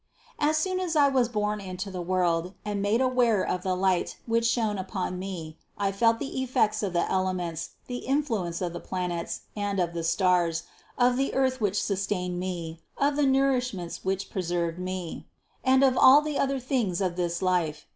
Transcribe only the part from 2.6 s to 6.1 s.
and made aware of the light, which shone upon me, I